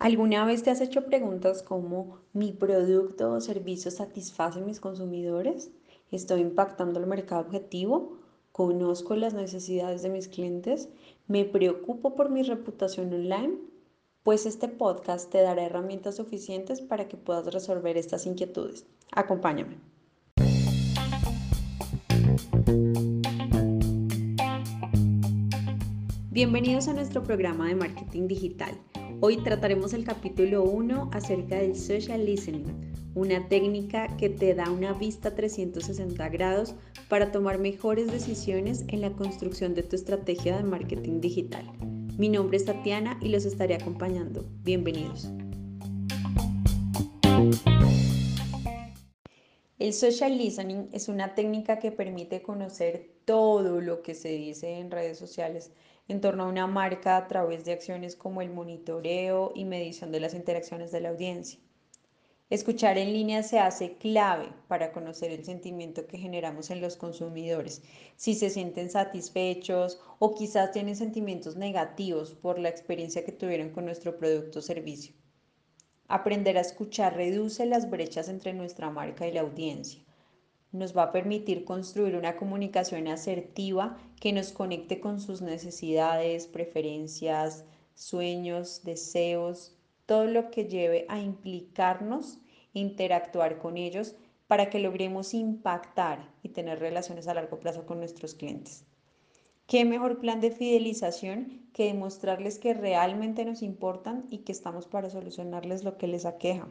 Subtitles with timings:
[0.00, 5.72] ¿Alguna vez te has hecho preguntas como ¿mi producto o servicio satisface a mis consumidores?
[6.10, 8.16] ¿Estoy impactando el mercado objetivo?
[8.50, 10.88] ¿Conozco las necesidades de mis clientes?
[11.28, 13.58] ¿Me preocupo por mi reputación online?
[14.22, 18.86] Pues este podcast te dará herramientas suficientes para que puedas resolver estas inquietudes.
[19.12, 19.76] Acompáñame.
[26.30, 28.80] Bienvenidos a nuestro programa de marketing digital.
[29.22, 32.64] Hoy trataremos el capítulo 1 acerca del social listening,
[33.14, 36.74] una técnica que te da una vista 360 grados
[37.10, 41.70] para tomar mejores decisiones en la construcción de tu estrategia de marketing digital.
[42.16, 44.46] Mi nombre es Tatiana y los estaré acompañando.
[44.62, 45.28] Bienvenidos.
[49.78, 54.90] El social listening es una técnica que permite conocer todo lo que se dice en
[54.90, 55.72] redes sociales
[56.10, 60.18] en torno a una marca a través de acciones como el monitoreo y medición de
[60.18, 61.60] las interacciones de la audiencia.
[62.50, 67.82] Escuchar en línea se hace clave para conocer el sentimiento que generamos en los consumidores,
[68.16, 73.84] si se sienten satisfechos o quizás tienen sentimientos negativos por la experiencia que tuvieron con
[73.84, 75.14] nuestro producto o servicio.
[76.08, 80.02] Aprender a escuchar reduce las brechas entre nuestra marca y la audiencia
[80.72, 87.64] nos va a permitir construir una comunicación asertiva que nos conecte con sus necesidades, preferencias,
[87.94, 89.76] sueños, deseos,
[90.06, 92.38] todo lo que lleve a implicarnos,
[92.72, 94.14] interactuar con ellos
[94.46, 98.84] para que logremos impactar y tener relaciones a largo plazo con nuestros clientes.
[99.66, 105.10] ¿Qué mejor plan de fidelización que demostrarles que realmente nos importan y que estamos para
[105.10, 106.66] solucionarles lo que les aqueja?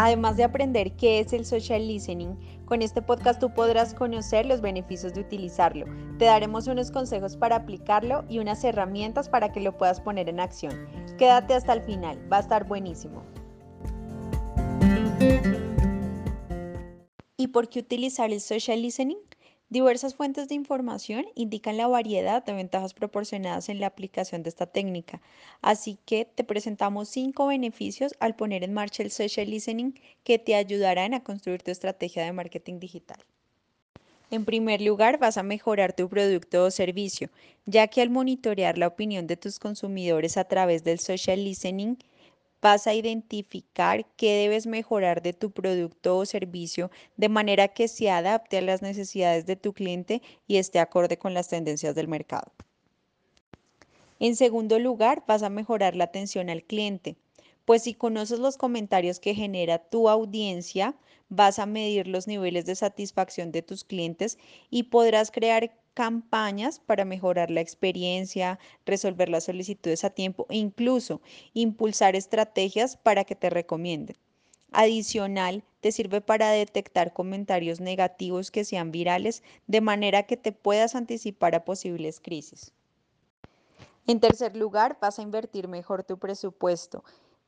[0.00, 4.60] Además de aprender qué es el social listening, con este podcast tú podrás conocer los
[4.60, 5.86] beneficios de utilizarlo.
[6.18, 10.38] Te daremos unos consejos para aplicarlo y unas herramientas para que lo puedas poner en
[10.38, 10.86] acción.
[11.18, 13.24] Quédate hasta el final, va a estar buenísimo.
[17.36, 19.18] ¿Y por qué utilizar el social listening?
[19.70, 24.64] Diversas fuentes de información indican la variedad de ventajas proporcionadas en la aplicación de esta
[24.64, 25.20] técnica,
[25.60, 29.92] así que te presentamos cinco beneficios al poner en marcha el social listening
[30.24, 33.18] que te ayudarán a construir tu estrategia de marketing digital.
[34.30, 37.28] En primer lugar, vas a mejorar tu producto o servicio,
[37.66, 41.96] ya que al monitorear la opinión de tus consumidores a través del social listening,
[42.60, 48.10] vas a identificar qué debes mejorar de tu producto o servicio de manera que se
[48.10, 52.52] adapte a las necesidades de tu cliente y esté acorde con las tendencias del mercado.
[54.20, 57.16] En segundo lugar, vas a mejorar la atención al cliente,
[57.64, 60.96] pues si conoces los comentarios que genera tu audiencia,
[61.28, 64.38] vas a medir los niveles de satisfacción de tus clientes
[64.70, 71.20] y podrás crear campañas para mejorar la experiencia, resolver las solicitudes a tiempo e incluso
[71.54, 74.16] impulsar estrategias para que te recomienden.
[74.70, 80.94] Adicional, te sirve para detectar comentarios negativos que sean virales de manera que te puedas
[80.94, 82.72] anticipar a posibles crisis.
[84.06, 87.02] En tercer lugar, vas a invertir mejor tu presupuesto,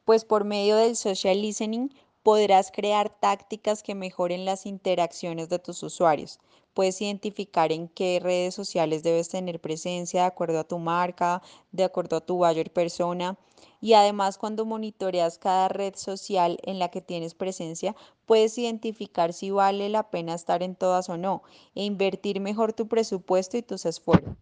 [0.05, 1.91] pues por medio del social listening
[2.23, 6.39] podrás crear tácticas que mejoren las interacciones de tus usuarios
[6.75, 11.43] puedes identificar en qué redes sociales debes tener presencia de acuerdo a tu marca,
[11.73, 13.37] de acuerdo a tu buyer persona.
[13.81, 19.51] Y además cuando monitoreas cada red social en la que tienes presencia, puedes identificar si
[19.51, 21.43] vale la pena estar en todas o no
[21.75, 24.37] e invertir mejor tu presupuesto y tus esfuerzos.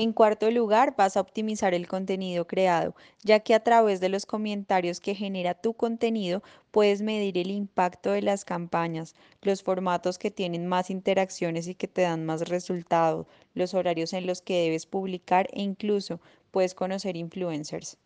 [0.00, 2.94] En cuarto lugar, vas a optimizar el contenido creado,
[3.24, 8.12] ya que a través de los comentarios que genera tu contenido puedes medir el impacto
[8.12, 13.26] de las campañas, los formatos que tienen más interacciones y que te dan más resultados,
[13.54, 16.20] los horarios en los que debes publicar e incluso
[16.52, 17.98] puedes conocer influencers.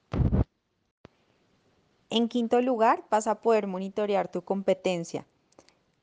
[2.09, 5.27] En quinto lugar, vas a poder monitorear tu competencia,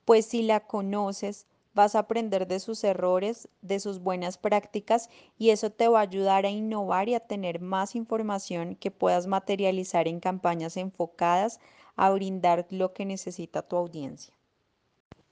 [0.05, 5.51] pues si la conoces, vas a aprender de sus errores, de sus buenas prácticas y
[5.51, 10.07] eso te va a ayudar a innovar y a tener más información que puedas materializar
[10.07, 11.59] en campañas enfocadas
[11.95, 14.33] a brindar lo que necesita tu audiencia.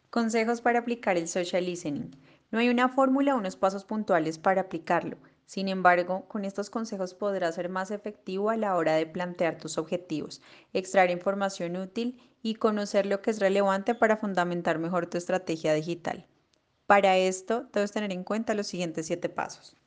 [0.10, 2.12] Consejos para aplicar el social listening.
[2.51, 5.18] No hay una fórmula o unos pasos puntuales para aplicarlo.
[5.47, 9.77] Sin embargo, con estos consejos podrás ser más efectivo a la hora de plantear tus
[9.77, 10.41] objetivos,
[10.73, 16.27] extraer información útil y conocer lo que es relevante para fundamentar mejor tu estrategia digital.
[16.85, 19.77] Para esto, debes tener en cuenta los siguientes siete pasos.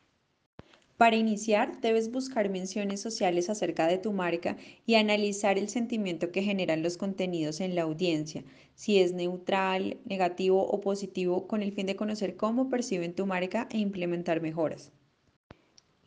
[0.97, 6.43] Para iniciar, debes buscar menciones sociales acerca de tu marca y analizar el sentimiento que
[6.43, 11.85] generan los contenidos en la audiencia, si es neutral, negativo o positivo, con el fin
[11.85, 14.91] de conocer cómo perciben tu marca e implementar mejoras.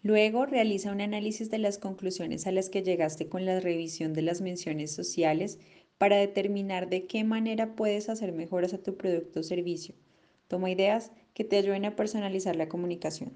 [0.04, 4.22] Luego realiza un análisis de las conclusiones a las que llegaste con la revisión de
[4.22, 5.60] las menciones sociales
[5.98, 9.96] para determinar de qué manera puedes hacer mejoras a tu producto o servicio.
[10.50, 13.32] Toma ideas que te ayuden a personalizar la comunicación.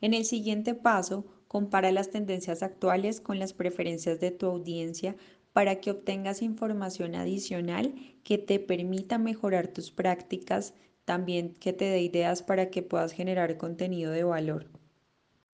[0.00, 5.16] En el siguiente paso, compara las tendencias actuales con las preferencias de tu audiencia
[5.52, 7.94] para que obtengas información adicional
[8.24, 10.72] que te permita mejorar tus prácticas,
[11.04, 14.66] también que te dé ideas para que puedas generar contenido de valor.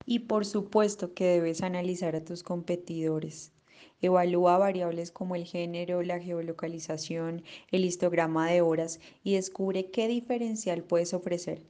[0.06, 3.52] Y por supuesto que debes analizar a tus competidores.
[4.00, 10.82] Evalúa variables como el género, la geolocalización, el histograma de horas y descubre qué diferencial
[10.82, 11.62] puedes ofrecer.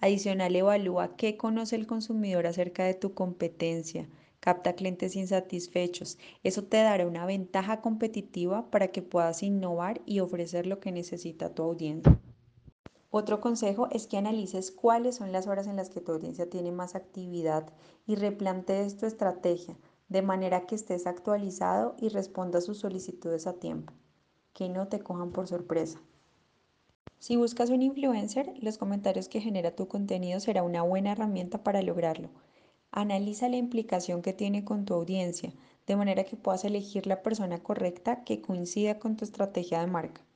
[0.00, 4.08] Adicional, evalúa qué conoce el consumidor acerca de tu competencia.
[4.38, 6.18] Capta clientes insatisfechos.
[6.44, 11.54] Eso te dará una ventaja competitiva para que puedas innovar y ofrecer lo que necesita
[11.54, 12.18] tu audiencia.
[13.10, 16.72] Otro consejo es que analices cuáles son las horas en las que tu audiencia tiene
[16.72, 17.72] más actividad
[18.06, 19.78] y replantees tu estrategia
[20.08, 23.94] de manera que estés actualizado y respondas sus solicitudes a tiempo,
[24.52, 26.00] que no te cojan por sorpresa.
[27.18, 31.82] Si buscas un influencer, los comentarios que genera tu contenido será una buena herramienta para
[31.82, 32.28] lograrlo.
[32.90, 35.52] Analiza la implicación que tiene con tu audiencia,
[35.86, 40.27] de manera que puedas elegir la persona correcta que coincida con tu estrategia de marca.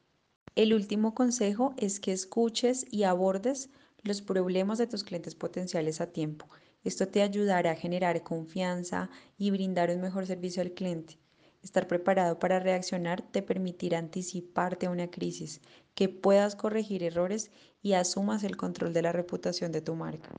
[0.54, 3.70] El último consejo es que escuches y abordes
[4.02, 6.48] los problemas de tus clientes potenciales a tiempo
[6.84, 9.08] esto te ayudará a generar confianza
[9.38, 11.18] y brindar un mejor servicio al cliente.
[11.62, 15.60] Estar preparado para reaccionar te permitirá anticiparte a una crisis,
[15.94, 17.52] que puedas corregir errores
[17.82, 20.30] y asumas el control de la reputación de tu marca.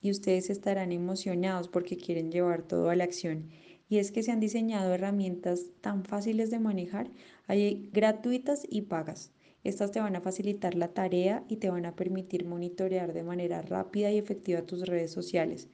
[0.00, 3.50] Y ustedes estarán emocionados porque quieren llevar todo a la acción.
[3.92, 7.10] Y es que se han diseñado herramientas tan fáciles de manejar,
[7.46, 9.32] hay gratuitas y pagas.
[9.64, 13.60] Estas te van a facilitar la tarea y te van a permitir monitorear de manera
[13.60, 15.68] rápida y efectiva tus redes sociales.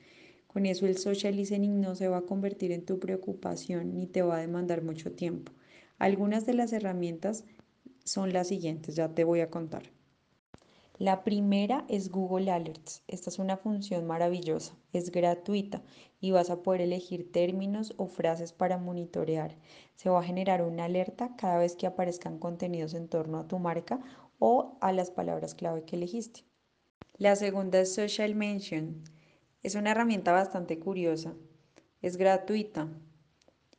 [0.49, 4.23] Con eso el social listening no se va a convertir en tu preocupación ni te
[4.23, 5.53] va a demandar mucho tiempo.
[5.99, 7.45] Algunas de las herramientas
[8.03, 9.93] son las siguientes, ya te voy a contar.
[10.99, 13.05] La primera es Google Alerts.
[13.07, 15.81] Esta es una función maravillosa, es gratuita
[16.21, 19.57] y vas a poder elegir términos o frases para monitorear.
[19.95, 23.61] Se va a generar una alerta cada vez que aparezcan contenidos en torno a tu
[23.61, 24.01] marca
[24.41, 26.43] o a las palabras clave que elegiste.
[27.17, 29.05] La segunda es Social Mention.
[29.63, 31.33] Es una herramienta bastante curiosa.
[32.03, 32.89] Es gratuita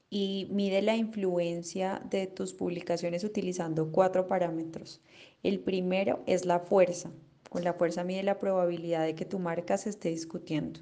[0.10, 5.02] y mide la influencia de tus publicaciones utilizando cuatro parámetros.
[5.44, 7.12] El primero es la fuerza.
[7.50, 10.80] Con la fuerza mide la probabilidad de que tu marca se esté discutiendo.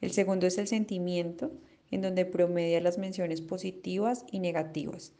[0.00, 1.52] El segundo es el sentimiento,
[1.90, 5.12] en donde promedia las menciones positivas y negativas.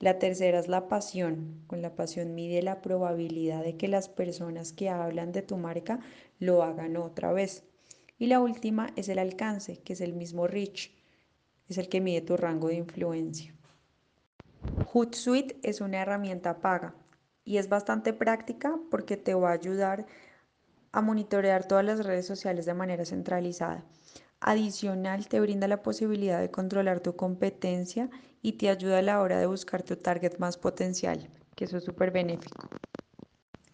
[0.00, 1.62] La tercera es la pasión.
[1.66, 6.00] Con la pasión mide la probabilidad de que las personas que hablan de tu marca
[6.38, 7.64] lo hagan otra vez.
[8.18, 10.90] Y la última es el alcance, que es el mismo reach
[11.70, 13.54] es el que mide tu rango de influencia.
[14.92, 16.94] Hootsuite es una herramienta paga
[17.44, 20.06] y es bastante práctica porque te va a ayudar
[20.92, 23.84] a monitorear todas las redes sociales de manera centralizada.
[24.40, 28.10] Adicional, te brinda la posibilidad de controlar tu competencia
[28.42, 31.84] y te ayuda a la hora de buscar tu target más potencial, que eso es
[31.84, 32.68] súper benéfico.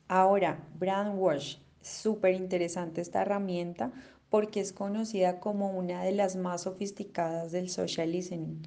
[0.08, 3.92] Ahora, Brandwash, súper interesante esta herramienta
[4.36, 8.60] porque es conocida como una de las más sofisticadas del social listening.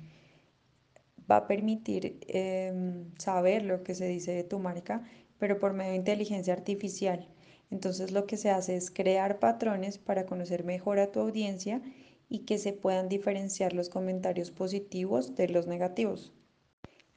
[1.30, 5.04] Va a permitir em, saber lo que se dice de tu marca,
[5.38, 7.28] pero por medio de inteligencia artificial.
[7.70, 11.84] Entonces lo que se hace es crear patrones para conocer mejor a tu audiencia
[12.30, 16.34] y que se puedan diferenciar los comentarios positivos de los negativos.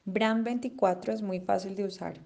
[0.05, 2.19] Brand 24 es muy fácil de usar.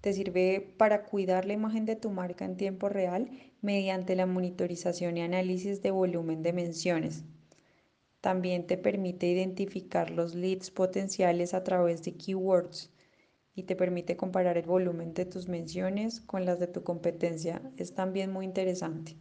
[0.00, 3.28] Te sirve para cuidar la imagen de tu marca en tiempo real
[3.66, 7.24] mediante la monitorización y análisis de volumen de menciones.
[8.20, 12.92] También te permite identificar los leads potenciales a través de keywords
[13.56, 17.60] y te permite comparar el volumen de tus menciones con las de tu competencia.
[17.76, 19.16] Es también muy interesante.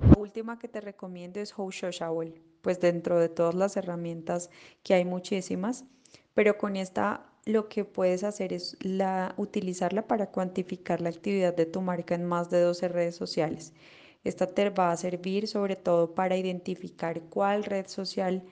[0.00, 4.50] La última que te recomiendo es How Social, pues dentro de todas las herramientas
[4.84, 5.84] que hay muchísimas,
[6.32, 11.64] pero con esta lo que puedes hacer es la, utilizarla para cuantificar la actividad de
[11.64, 13.72] tu marca en más de 12 redes sociales.
[14.24, 18.42] Esta te va a servir sobre todo para identificar cuál red social,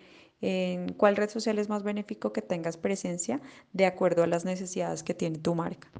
[0.40, 3.40] en cuál red social es más benéfico que tengas presencia
[3.72, 5.90] de acuerdo a las necesidades que tiene tu marca.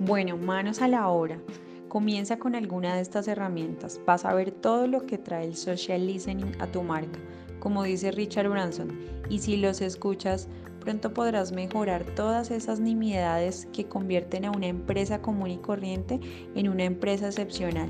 [0.00, 1.38] Bueno, manos a la obra.
[1.86, 4.00] Comienza con alguna de estas herramientas.
[4.04, 7.20] Vas a ver todo lo que trae el social listening a tu marca
[7.62, 8.98] como dice Richard Branson,
[9.30, 10.48] y si los escuchas
[10.80, 16.18] pronto podrás mejorar todas esas nimiedades que convierten a una empresa común y corriente
[16.56, 17.88] en una empresa excepcional.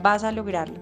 [0.00, 0.78] Vas a lograrlo.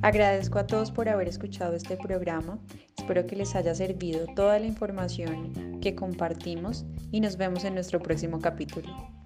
[0.00, 2.58] Agradezco a todos por haber escuchado este programa.
[3.00, 7.98] Espero que les haya servido toda la información que compartimos y nos vemos en nuestro
[7.98, 9.19] próximo capítulo.